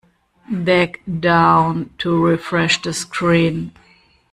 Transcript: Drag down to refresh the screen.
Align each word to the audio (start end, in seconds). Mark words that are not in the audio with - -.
Drag 0.63 0.99
down 1.21 1.91
to 1.99 2.19
refresh 2.25 2.81
the 2.81 2.91
screen. 2.91 3.71